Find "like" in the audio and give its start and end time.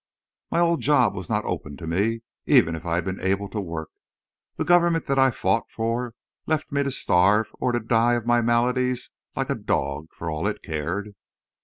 9.35-9.51